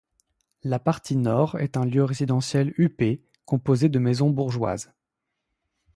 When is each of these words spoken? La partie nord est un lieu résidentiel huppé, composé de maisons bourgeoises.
La 0.63 0.79
partie 0.79 1.15
nord 1.15 1.59
est 1.59 1.77
un 1.77 1.85
lieu 1.85 2.03
résidentiel 2.03 2.73
huppé, 2.79 3.23
composé 3.45 3.87
de 3.87 3.99
maisons 3.99 4.31
bourgeoises. 4.31 4.91